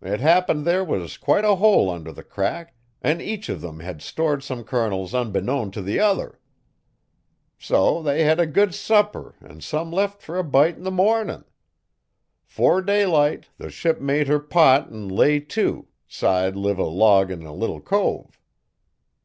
It 0.00 0.20
happened 0.20 0.64
there 0.64 0.84
was 0.84 1.16
quite 1.18 1.44
a 1.44 1.56
hole 1.56 1.90
under 1.90 2.12
the 2.12 2.22
crack 2.22 2.76
an' 3.02 3.20
each 3.20 3.48
uv 3.48 3.64
'em 3.68 3.78
bad 3.78 4.00
stored 4.00 4.44
some 4.44 4.62
kernels 4.62 5.12
unbeknown 5.12 5.72
t' 5.72 5.80
the 5.80 5.98
other. 5.98 6.38
So 7.58 8.00
they 8.00 8.22
hed 8.22 8.38
a 8.38 8.46
good 8.46 8.74
supper 8.76 9.34
'n' 9.42 9.60
some 9.60 9.90
left 9.90 10.22
fer 10.22 10.38
a 10.38 10.44
bite 10.44 10.76
'n 10.76 10.84
the 10.84 10.92
mornin'. 10.92 11.44
'Fore 12.44 12.80
daylight 12.80 13.46
the 13.58 13.70
ship 13.70 14.00
made 14.00 14.28
her 14.28 14.38
pott 14.38 14.86
'n' 14.86 15.08
lay 15.08 15.40
to, 15.40 15.88
'side 16.06 16.54
liv 16.54 16.78
a 16.78 16.84
log 16.84 17.32
in 17.32 17.42
a 17.42 17.52
little 17.52 17.80
cove. 17.80 18.38